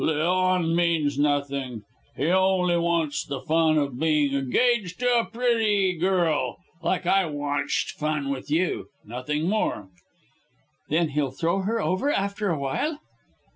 [0.03, 1.83] Leon means nothing!
[2.17, 7.91] He only wants the fun of being engaged to a pretty girl like I wantsh
[7.95, 8.87] fun with you.
[9.05, 9.89] Nothing more."
[10.89, 12.99] "Then he'll throw her over after a while."